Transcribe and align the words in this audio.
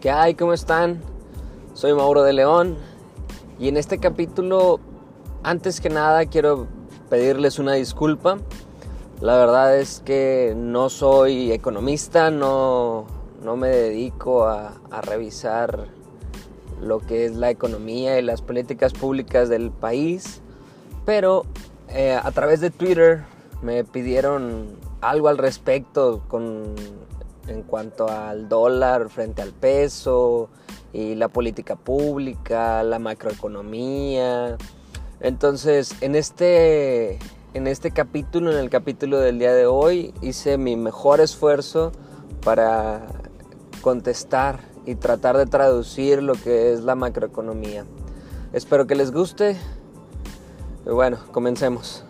¿Qué 0.00 0.10
hay? 0.10 0.34
¿Cómo 0.34 0.52
están? 0.52 1.00
Soy 1.72 1.94
Mauro 1.94 2.22
de 2.22 2.34
León 2.34 2.76
y 3.58 3.68
en 3.68 3.78
este 3.78 3.96
capítulo, 3.98 4.78
antes 5.42 5.80
que 5.80 5.88
nada, 5.88 6.26
quiero 6.26 6.66
pedirles 7.08 7.58
una 7.58 7.72
disculpa. 7.72 8.36
La 9.22 9.38
verdad 9.38 9.78
es 9.78 10.02
que 10.04 10.52
no 10.54 10.90
soy 10.90 11.50
economista, 11.50 12.30
no, 12.30 13.06
no 13.42 13.56
me 13.56 13.68
dedico 13.68 14.44
a, 14.44 14.74
revisar 15.00 15.86
lo 16.82 16.98
que 16.98 17.24
es 17.24 17.34
la 17.34 17.48
economía 17.48 18.18
y 18.18 18.22
las 18.22 18.42
políticas 18.42 18.92
públicas 18.92 19.48
del 19.48 19.70
país, 19.70 20.42
pero 21.06 21.46
eh, 21.88 22.20
a 22.22 22.30
través 22.32 22.60
de 22.60 22.70
Twitter 22.70 23.24
me 23.62 23.82
pidieron 23.82 24.76
algo 25.00 25.28
al 25.28 25.38
respecto 25.38 26.20
con, 26.28 26.74
en 27.48 27.62
cuanto 27.62 28.08
al 28.08 28.48
dólar 28.48 29.08
frente 29.08 29.42
al 29.42 29.52
peso 29.52 30.48
y 30.92 31.14
la 31.14 31.28
política 31.28 31.76
pública, 31.76 32.82
la 32.82 32.98
macroeconomía. 32.98 34.56
Entonces, 35.20 35.94
en 36.00 36.14
este, 36.14 37.18
en 37.54 37.66
este 37.66 37.90
capítulo, 37.90 38.52
en 38.52 38.58
el 38.58 38.70
capítulo 38.70 39.18
del 39.18 39.38
día 39.38 39.52
de 39.52 39.66
hoy, 39.66 40.14
hice 40.22 40.58
mi 40.58 40.76
mejor 40.76 41.20
esfuerzo 41.20 41.92
para 42.42 43.06
contestar 43.82 44.60
y 44.86 44.94
tratar 44.94 45.36
de 45.36 45.46
traducir 45.46 46.22
lo 46.22 46.34
que 46.34 46.72
es 46.72 46.80
la 46.80 46.94
macroeconomía. 46.94 47.84
Espero 48.52 48.86
que 48.86 48.94
les 48.94 49.12
guste. 49.12 49.56
Bueno, 50.84 51.18
comencemos. 51.32 52.05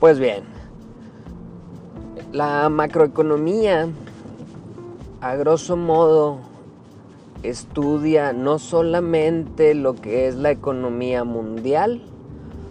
Pues 0.00 0.20
bien, 0.20 0.44
la 2.30 2.68
macroeconomía, 2.68 3.88
a 5.20 5.34
grosso 5.34 5.76
modo, 5.76 6.38
estudia 7.42 8.32
no 8.32 8.60
solamente 8.60 9.74
lo 9.74 9.96
que 9.96 10.28
es 10.28 10.36
la 10.36 10.52
economía 10.52 11.24
mundial, 11.24 12.00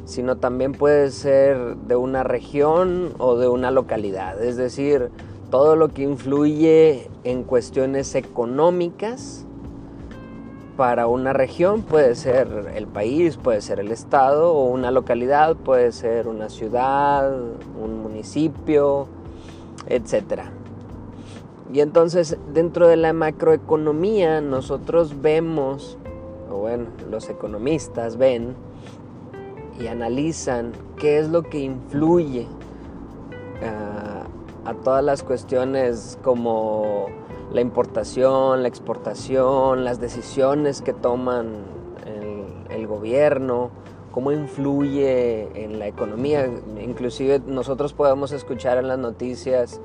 sino 0.05 0.37
también 0.37 0.71
puede 0.71 1.11
ser 1.11 1.75
de 1.75 1.97
una 1.97 2.23
región 2.23 3.13
o 3.17 3.35
de 3.37 3.49
una 3.49 3.71
localidad, 3.71 4.41
es 4.41 4.55
decir, 4.55 5.09
todo 5.51 5.75
lo 5.75 5.89
que 5.89 6.03
influye 6.03 7.09
en 7.25 7.43
cuestiones 7.43 8.15
económicas 8.15 9.46
para 10.77 11.07
una 11.07 11.33
región 11.33 11.81
puede 11.81 12.15
ser 12.15 12.71
el 12.75 12.85
país, 12.85 13.35
puede 13.37 13.61
ser 13.61 13.79
el 13.79 13.91
estado 13.91 14.53
o 14.53 14.65
una 14.65 14.91
localidad, 14.91 15.55
puede 15.55 15.91
ser 15.91 16.27
una 16.27 16.49
ciudad, 16.49 17.35
un 17.81 18.03
municipio, 18.03 19.07
etc. 19.87 20.43
Y 21.73 21.81
entonces 21.81 22.37
dentro 22.53 22.87
de 22.87 22.95
la 22.95 23.11
macroeconomía 23.11 24.39
nosotros 24.39 25.19
vemos, 25.19 25.97
o 26.51 26.57
bueno, 26.57 26.85
los 27.09 27.27
economistas 27.27 28.17
ven 28.17 28.55
y 29.79 29.87
analizan 29.87 30.73
qué 30.95 31.17
es 31.17 31.27
lo 31.27 31.41
que 31.41 31.59
influye 31.59 32.45
uh, 33.61 34.69
a 34.69 34.73
todas 34.75 35.03
las 35.03 35.23
cuestiones 35.23 36.19
como 36.23 37.07
la 37.51 37.61
importación, 37.61 38.61
la 38.61 38.67
exportación, 38.67 39.85
las 39.85 39.99
decisiones 39.99 40.81
que 40.81 40.93
toman 40.93 41.77
el, 42.69 42.87
gobierno, 42.87 43.71
cómo 44.11 44.31
influye 44.31 45.63
en 45.63 45.79
la 45.79 45.87
economía. 45.87 46.49
Inclusive 46.81 47.41
nosotros 47.45 47.93
podemos 47.93 48.31
escuchar 48.31 48.77
en 48.77 48.87
las 48.87 48.99
noticias 48.99 49.81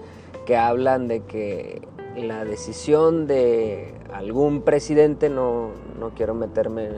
que 0.46 0.56
hablan 0.56 1.08
de 1.08 1.20
que 1.20 1.82
la 2.16 2.44
decisión 2.44 3.26
de 3.26 3.94
algún 4.12 4.62
presidente, 4.62 5.30
no, 5.30 5.70
no 5.98 6.10
quiero 6.10 6.34
meterme 6.34 6.88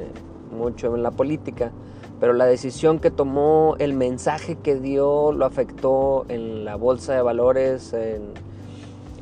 mucho 0.50 0.94
en 0.94 1.03
la 1.03 1.10
política, 1.10 1.72
pero 2.21 2.33
la 2.33 2.47
decisión 2.47 3.00
que 3.00 3.10
tomó, 3.10 3.77
el 3.78 3.93
mensaje 3.93 4.56
que 4.56 4.77
dio, 4.77 5.33
lo 5.33 5.44
afectó 5.44 6.25
en 6.28 6.65
la 6.65 6.77
bolsa 6.77 7.15
de 7.15 7.22
valores, 7.22 7.93
en, 7.93 8.33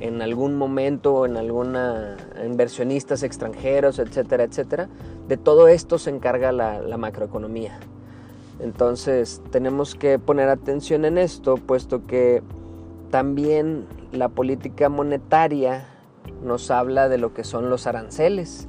en 0.03 0.21
algún 0.21 0.57
momento, 0.57 1.27
en 1.27 1.37
alguna 1.37 2.17
inversionistas 2.45 3.23
extranjeros, 3.23 4.01
etcétera, 4.01 4.43
etcétera. 4.43 4.89
De 5.29 5.37
todo 5.37 5.69
esto 5.69 5.97
se 5.97 6.11
encarga 6.11 6.51
la, 6.51 6.81
la 6.81 6.97
macroeconomía. 6.97 7.79
Entonces 8.59 9.41
tenemos 9.51 9.95
que 9.95 10.19
poner 10.19 10.49
atención 10.49 11.05
en 11.05 11.19
esto, 11.19 11.57
puesto 11.57 12.05
que 12.05 12.43
también 13.13 13.87
la 14.11 14.29
política 14.29 14.89
monetaria 14.89 15.87
nos 16.43 16.73
habla 16.73 17.09
de 17.09 17.19
lo 17.19 17.33
que 17.33 17.45
son 17.45 17.71
los 17.71 17.87
aranceles. 17.87 18.67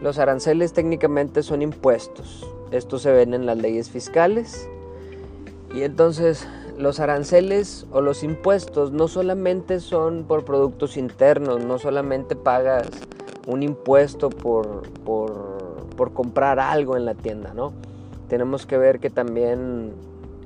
Los 0.00 0.18
aranceles 0.18 0.72
técnicamente 0.72 1.42
son 1.42 1.60
impuestos. 1.60 2.46
Estos 2.70 3.02
se 3.02 3.12
ven 3.12 3.34
en 3.34 3.44
las 3.44 3.58
leyes 3.58 3.90
fiscales. 3.90 4.66
Y 5.74 5.82
entonces 5.82 6.48
los 6.80 6.98
aranceles 6.98 7.86
o 7.92 8.00
los 8.00 8.22
impuestos 8.22 8.90
no 8.90 9.06
solamente 9.06 9.80
son 9.80 10.24
por 10.24 10.44
productos 10.44 10.96
internos, 10.96 11.62
no 11.62 11.78
solamente 11.78 12.36
pagas 12.36 12.88
un 13.46 13.62
impuesto 13.62 14.30
por, 14.30 14.88
por, 15.04 15.60
comprar 16.14 16.58
algo 16.58 16.96
en 16.96 17.04
la 17.04 17.14
tienda, 17.14 17.52
¿no? 17.52 17.74
Tenemos 18.28 18.64
que 18.64 18.78
ver 18.78 19.00
que 19.00 19.10
también 19.10 19.92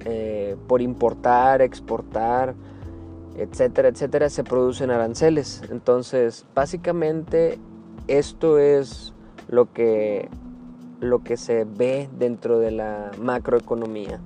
eh, 0.05 0.56
por 0.67 0.83
importar, 0.83 1.62
exportar, 1.62 2.55
etcétera, 3.37 3.89
etcétera, 3.89 4.28
se 4.31 4.43
producen 4.43 4.91
aranceles. 4.91 5.62
Entonces, 5.71 6.44
básicamente 6.56 7.61
esto 8.09 8.59
es 8.59 9.12
lo 9.49 9.73
que, 9.73 10.28
lo 11.00 11.21
que 11.23 11.37
se 11.37 11.65
ve 11.65 12.09
dentro 12.19 12.59
de 12.59 12.73
la 12.73 13.12
macroeconomía. 13.21 14.21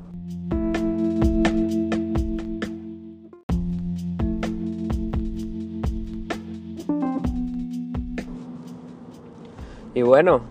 Y 9.98 10.02
bueno, 10.02 10.42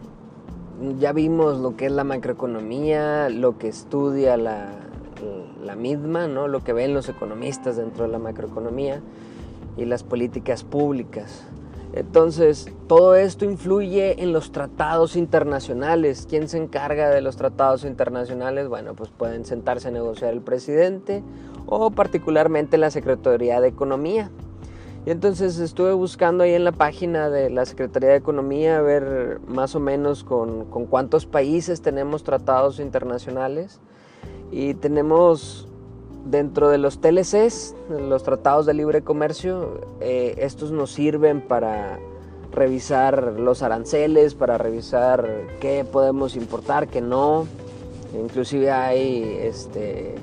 ya 0.99 1.13
vimos 1.13 1.59
lo 1.59 1.77
que 1.77 1.85
es 1.85 1.91
la 1.93 2.03
macroeconomía, 2.03 3.29
lo 3.29 3.57
que 3.57 3.69
estudia 3.69 4.35
la, 4.35 4.71
la, 5.63 5.77
misma, 5.77 6.27
¿no? 6.27 6.49
lo 6.49 6.65
que 6.65 6.73
ven 6.73 6.93
los 6.93 7.07
economistas 7.07 7.77
dentro 7.77 8.03
de 8.03 8.11
la 8.11 8.19
macroeconomía 8.19 8.99
y 9.77 9.85
las 9.85 10.03
políticas 10.03 10.65
públicas. 10.65 11.45
Entonces, 11.93 12.69
todo 12.87 13.15
esto 13.15 13.45
influye 13.45 14.21
en 14.21 14.33
los 14.33 14.51
tratados 14.51 15.15
internacionales. 15.15 16.27
¿Quién 16.29 16.49
se 16.49 16.57
encarga 16.57 17.09
de 17.09 17.21
los 17.21 17.37
tratados 17.37 17.85
internacionales? 17.85 18.67
Bueno, 18.67 18.95
pues 18.95 19.11
pueden 19.11 19.45
sentarse 19.45 19.87
a 19.87 19.91
negociar 19.91 20.33
el 20.33 20.41
presidente 20.41 21.23
o 21.67 21.89
particularmente 21.91 22.77
la 22.77 22.91
Secretaría 22.91 23.61
de 23.61 23.69
Economía. 23.69 24.29
Y 25.07 25.09
entonces 25.09 25.57
estuve 25.59 25.93
buscando 25.93 26.43
ahí 26.43 26.51
en 26.51 26.65
la 26.65 26.73
página 26.73 27.29
de 27.29 27.49
la 27.49 27.65
Secretaría 27.65 28.09
de 28.09 28.17
Economía 28.17 28.79
a 28.79 28.81
ver 28.81 29.39
más 29.47 29.73
o 29.73 29.79
menos 29.79 30.25
con, 30.25 30.65
con 30.65 30.85
cuántos 30.85 31.25
países 31.25 31.81
tenemos 31.81 32.25
tratados 32.25 32.81
internacionales. 32.81 33.79
Y 34.51 34.73
tenemos 34.73 35.69
dentro 36.25 36.67
de 36.67 36.77
los 36.77 36.99
TLCs, 36.99 37.73
los 37.89 38.23
tratados 38.23 38.65
de 38.65 38.73
libre 38.73 39.01
comercio, 39.01 39.79
eh, 40.01 40.35
estos 40.39 40.73
nos 40.73 40.91
sirven 40.91 41.39
para 41.39 41.99
revisar 42.51 43.39
los 43.39 43.61
aranceles, 43.63 44.35
para 44.35 44.57
revisar 44.57 45.25
qué 45.61 45.85
podemos 45.89 46.35
importar, 46.35 46.89
qué 46.89 46.99
no. 46.99 47.47
Inclusive 48.13 48.71
hay 48.71 49.37
este, 49.39 50.15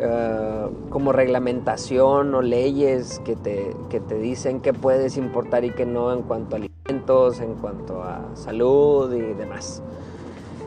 uh, 0.00 0.90
como 0.90 1.12
reglamentación 1.12 2.34
o 2.34 2.42
leyes 2.42 3.20
que 3.24 3.36
te, 3.36 3.74
que 3.90 4.00
te 4.00 4.18
dicen 4.18 4.60
qué 4.60 4.72
puedes 4.72 5.16
importar 5.16 5.64
y 5.64 5.70
qué 5.70 5.86
no 5.86 6.12
en 6.12 6.22
cuanto 6.22 6.56
a 6.56 6.58
alimentos, 6.58 7.40
en 7.40 7.54
cuanto 7.54 8.02
a 8.02 8.22
salud 8.34 9.12
y 9.12 9.34
demás. 9.34 9.82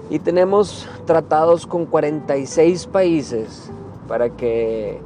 Y 0.09 0.19
tenemos 0.19 0.87
tratados 1.05 1.65
con 1.65 1.85
46 1.85 2.87
países 2.87 3.71
para 4.07 4.29
que 4.29 4.99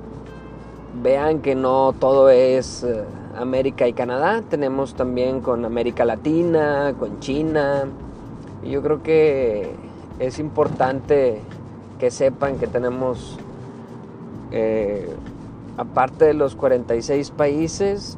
vean 1.01 1.41
que 1.41 1.55
no 1.55 1.93
todo 1.97 2.29
es 2.29 2.83
eh, 2.83 3.03
América 3.37 3.87
y 3.87 3.93
Canadá, 3.93 4.43
tenemos 4.49 4.95
también 4.95 5.39
con 5.39 5.63
América 5.63 6.03
Latina, 6.03 6.93
con 6.99 7.19
China. 7.19 7.85
Y 8.63 8.71
yo 8.71 8.81
creo 8.81 9.01
que 9.01 9.71
es 10.19 10.39
importante 10.39 11.39
que 11.99 12.11
sepan 12.11 12.57
que 12.57 12.67
tenemos, 12.67 13.37
eh, 14.51 15.07
aparte 15.77 16.25
de 16.25 16.33
los 16.33 16.55
46 16.55 17.31
países, 17.31 18.17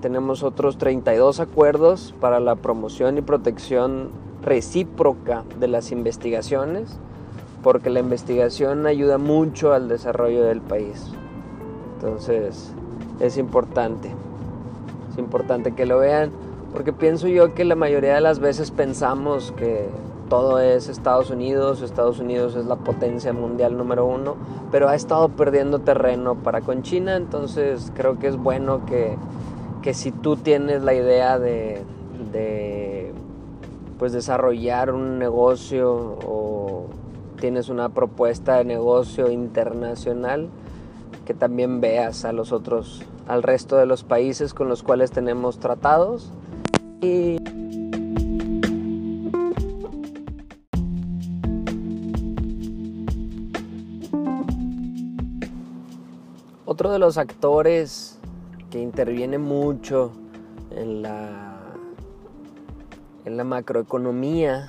tenemos 0.00 0.42
otros 0.42 0.78
32 0.78 1.40
acuerdos 1.40 2.14
para 2.20 2.40
la 2.40 2.56
promoción 2.56 3.18
y 3.18 3.20
protección 3.20 4.08
recíproca 4.42 5.44
de 5.60 5.68
las 5.68 5.92
investigaciones 5.92 6.98
porque 7.66 7.90
la 7.90 7.98
investigación 7.98 8.86
ayuda 8.86 9.18
mucho 9.18 9.72
al 9.72 9.88
desarrollo 9.88 10.44
del 10.44 10.60
país. 10.60 11.10
Entonces 11.96 12.72
es 13.18 13.38
importante, 13.38 14.08
es 15.10 15.18
importante 15.18 15.72
que 15.72 15.84
lo 15.84 15.98
vean, 15.98 16.30
porque 16.72 16.92
pienso 16.92 17.26
yo 17.26 17.54
que 17.54 17.64
la 17.64 17.74
mayoría 17.74 18.14
de 18.14 18.20
las 18.20 18.38
veces 18.38 18.70
pensamos 18.70 19.52
que 19.56 19.88
todo 20.28 20.60
es 20.60 20.88
Estados 20.88 21.30
Unidos, 21.30 21.82
Estados 21.82 22.18
Unidos 22.18 22.56
es 22.56 22.66
la 22.66 22.76
potencia 22.76 23.32
mundial 23.32 23.76
número 23.76 24.06
uno, 24.06 24.36
pero 24.70 24.88
ha 24.88 24.94
estado 24.94 25.28
perdiendo 25.30 25.80
terreno 25.80 26.34
para 26.36 26.60
con 26.60 26.82
China, 26.82 27.16
entonces 27.16 27.92
creo 27.94 28.18
que 28.18 28.28
es 28.28 28.36
bueno 28.36 28.84
que, 28.86 29.16
que 29.82 29.94
si 29.94 30.12
tú 30.12 30.36
tienes 30.36 30.82
la 30.82 30.94
idea 30.94 31.38
de, 31.38 31.82
de 32.32 33.12
pues 33.98 34.12
desarrollar 34.12 34.92
un 34.92 35.18
negocio 35.18 35.92
o 36.26 36.86
tienes 37.40 37.68
una 37.68 37.90
propuesta 37.90 38.56
de 38.56 38.64
negocio 38.64 39.30
internacional, 39.30 40.48
que 41.24 41.34
también 41.34 41.80
veas 41.80 42.24
a 42.24 42.32
los 42.32 42.52
otros, 42.52 43.02
al 43.28 43.42
resto 43.42 43.76
de 43.76 43.86
los 43.86 44.04
países 44.04 44.54
con 44.54 44.68
los 44.68 44.82
cuales 44.82 45.10
tenemos 45.10 45.58
tratados. 45.58 46.32
Y 47.02 47.36
Otro 56.86 56.92
de 56.92 56.98
los 57.00 57.18
actores 57.18 58.16
que 58.70 58.80
interviene 58.80 59.38
mucho 59.38 60.12
en 60.70 61.02
la, 61.02 61.58
en 63.24 63.36
la 63.36 63.42
macroeconomía, 63.42 64.68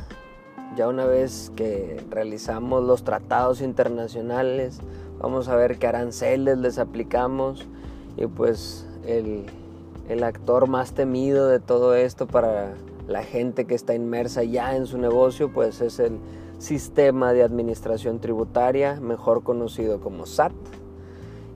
ya 0.75 0.87
una 0.87 1.05
vez 1.05 1.51
que 1.55 2.03
realizamos 2.09 2.83
los 2.83 3.03
tratados 3.03 3.61
internacionales, 3.61 4.79
vamos 5.19 5.47
a 5.47 5.55
ver 5.55 5.77
qué 5.77 5.85
aranceles 5.85 6.57
les 6.57 6.79
aplicamos 6.79 7.67
y 8.15 8.25
pues 8.25 8.87
el, 9.05 9.45
el 10.09 10.23
actor 10.23 10.67
más 10.67 10.93
temido 10.93 11.47
de 11.47 11.59
todo 11.59 11.93
esto 11.93 12.25
para 12.25 12.73
la 13.07 13.21
gente 13.21 13.65
que 13.65 13.75
está 13.75 13.93
inmersa 13.93 14.43
ya 14.43 14.75
en 14.75 14.87
su 14.87 14.97
negocio, 14.97 15.53
pues 15.53 15.81
es 15.81 15.99
el 15.99 16.17
sistema 16.57 17.31
de 17.33 17.43
administración 17.43 18.19
tributaria, 18.19 18.99
mejor 18.99 19.43
conocido 19.43 19.99
como 19.99 20.25
SAT. 20.25 20.53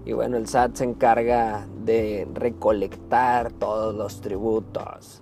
Y 0.05 0.13
bueno, 0.13 0.37
el 0.37 0.47
SAT 0.47 0.75
se 0.75 0.83
encarga 0.83 1.67
de 1.83 2.27
recolectar 2.33 3.51
todos 3.51 3.93
los 3.93 4.21
tributos. 4.21 5.21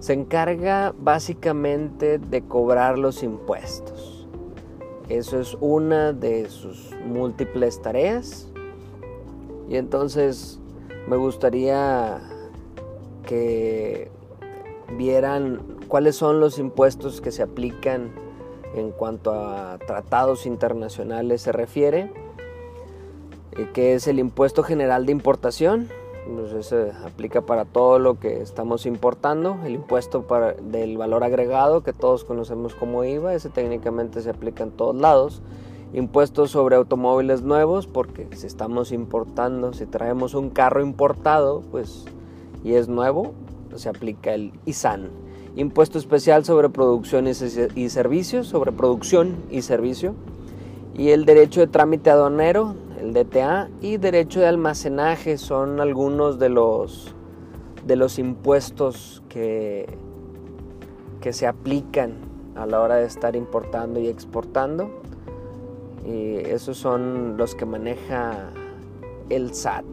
Se 0.00 0.14
encarga 0.14 0.94
básicamente 0.98 2.18
de 2.18 2.42
cobrar 2.42 2.98
los 2.98 3.22
impuestos. 3.22 4.26
Eso 5.08 5.38
es 5.38 5.56
una 5.60 6.12
de 6.12 6.48
sus 6.48 6.92
múltiples 7.04 7.80
tareas. 7.82 8.50
Y 9.68 9.76
entonces 9.76 10.60
me 11.08 11.16
gustaría 11.16 12.20
que 13.24 14.10
vieran 14.96 15.78
cuáles 15.88 16.16
son 16.16 16.40
los 16.40 16.58
impuestos 16.58 17.20
que 17.20 17.30
se 17.30 17.42
aplican 17.42 18.12
en 18.74 18.90
cuanto 18.92 19.32
a 19.32 19.78
tratados 19.78 20.46
internacionales 20.46 21.42
se 21.42 21.52
refiere 21.52 22.25
que 23.64 23.94
es 23.94 24.06
el 24.06 24.18
impuesto 24.18 24.62
general 24.62 25.06
de 25.06 25.12
importación. 25.12 25.88
Pues 26.34 26.52
ese 26.52 26.90
aplica 27.04 27.42
para 27.42 27.64
todo 27.64 27.98
lo 27.98 28.18
que 28.18 28.42
estamos 28.42 28.84
importando. 28.84 29.58
El 29.64 29.74
impuesto 29.74 30.22
para, 30.22 30.52
del 30.54 30.98
valor 30.98 31.24
agregado, 31.24 31.82
que 31.82 31.92
todos 31.92 32.24
conocemos 32.24 32.74
como 32.74 33.04
IVA, 33.04 33.34
ese 33.34 33.48
técnicamente 33.48 34.20
se 34.20 34.30
aplica 34.30 34.64
en 34.64 34.72
todos 34.72 34.96
lados. 34.96 35.42
Impuestos 35.92 36.50
sobre 36.50 36.76
automóviles 36.76 37.42
nuevos, 37.42 37.86
porque 37.86 38.28
si 38.32 38.46
estamos 38.46 38.92
importando, 38.92 39.72
si 39.72 39.86
traemos 39.86 40.34
un 40.34 40.50
carro 40.50 40.82
importado, 40.82 41.62
pues 41.70 42.06
y 42.64 42.74
es 42.74 42.88
nuevo, 42.88 43.32
se 43.76 43.88
aplica 43.88 44.34
el 44.34 44.52
ISAN. 44.64 45.08
Impuesto 45.54 45.98
especial 45.98 46.44
sobre 46.44 46.68
producción 46.68 47.28
y 47.28 47.88
servicios, 47.88 48.48
sobre 48.48 48.72
producción 48.72 49.36
y 49.50 49.62
servicio. 49.62 50.14
Y 50.98 51.10
el 51.10 51.24
derecho 51.24 51.60
de 51.60 51.68
trámite 51.68 52.10
aduanero, 52.10 52.74
el 53.00 53.12
DTA 53.12 53.68
y 53.80 53.98
derecho 53.98 54.40
de 54.40 54.46
almacenaje 54.46 55.38
son 55.38 55.80
algunos 55.80 56.38
de 56.38 56.48
los, 56.48 57.14
de 57.86 57.96
los 57.96 58.18
impuestos 58.18 59.22
que, 59.28 59.86
que 61.20 61.32
se 61.32 61.46
aplican 61.46 62.14
a 62.54 62.66
la 62.66 62.80
hora 62.80 62.96
de 62.96 63.06
estar 63.06 63.36
importando 63.36 64.00
y 64.00 64.08
exportando. 64.08 65.02
Y 66.06 66.36
esos 66.36 66.78
son 66.78 67.36
los 67.36 67.54
que 67.54 67.66
maneja 67.66 68.50
el 69.28 69.52
SAT. 69.52 69.84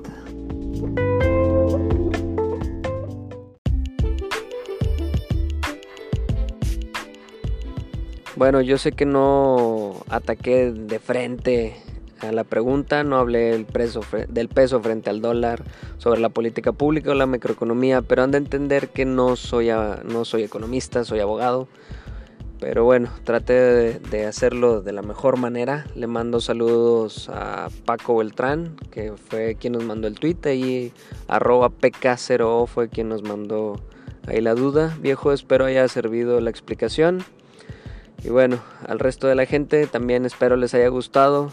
Bueno, 8.36 8.62
yo 8.62 8.78
sé 8.78 8.92
que 8.92 9.06
no 9.06 9.94
ataqué 10.10 10.72
de 10.72 11.00
frente 11.00 11.76
a 12.24 12.31
la 12.31 12.44
pregunta, 12.44 13.04
no 13.04 13.18
hablé 13.18 13.52
del 13.52 13.66
peso, 13.66 14.02
del 14.30 14.50
peso 14.50 14.81
frente 14.81 15.10
al 15.10 15.22
dólar, 15.22 15.64
sobre 15.98 16.22
la 16.22 16.30
política 16.30 16.72
pública 16.72 17.12
o 17.12 17.14
la 17.16 17.25
macroeconomía, 17.25 18.02
pero 18.02 18.24
han 18.24 18.31
de 18.31 18.38
entender 18.38 18.90
que 18.90 19.06
no 19.06 19.36
soy, 19.36 19.70
no 19.70 20.25
soy 20.25 20.44
economista, 20.44 21.04
soy 21.04 21.20
abogado. 21.20 21.68
Pero 22.60 22.86
bueno, 22.86 23.10
traté 23.25 24.00
de, 24.00 24.25
hacerlo 24.25 24.81
de 24.81 24.94
la 24.94 25.02
mejor 25.02 25.36
manera. 25.36 25.86
Le 25.96 26.08
mando 26.08 26.40
saludos 26.40 27.28
a 27.28 27.68
Paco 27.84 28.16
Beltrán, 28.16 28.78
que 28.90 29.12
fue 29.18 29.56
quien 29.56 29.74
nos 29.74 29.84
mandó 29.84 30.08
el 30.08 30.18
tweet, 30.18 30.54
y 30.54 30.94
arroba 31.28 31.70
pk0o 31.70 32.66
fue 32.68 32.88
quien 32.88 33.10
nos 33.10 33.22
mandó 33.22 33.81
ahí 34.28 34.40
la 34.40 34.56
duda. 34.56 34.98
Viejo, 35.02 35.34
espero 35.34 35.66
haya 35.66 35.86
servido 35.90 36.40
la 36.40 36.50
explicación. 36.50 37.25
Y 38.24 38.30
bueno, 38.30 38.62
al 38.88 39.00
resto 39.00 39.28
de 39.28 39.36
la 39.36 39.46
gente 39.46 39.86
también 39.86 40.25
espero 40.25 40.56
les 40.56 40.74
haya 40.74 40.88
gustado. 40.88 41.52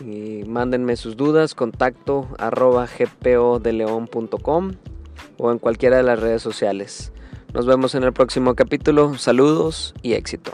Y 0.00 0.44
mándenme 0.46 0.96
sus 0.96 1.16
dudas, 1.16 1.54
contacto 1.54 2.28
arroba 2.38 2.86
gpodeleon.com 2.86 4.72
o 5.36 5.52
en 5.52 5.58
cualquiera 5.58 5.96
de 5.96 6.02
las 6.02 6.20
redes 6.20 6.42
sociales. 6.42 7.12
Nos 7.52 7.66
vemos 7.66 7.94
en 7.94 8.04
el 8.04 8.12
próximo 8.12 8.54
capítulo. 8.54 9.18
Saludos 9.18 9.94
y 10.02 10.12
éxito. 10.14 10.52